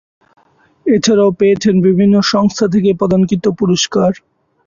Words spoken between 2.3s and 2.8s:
সংস্থা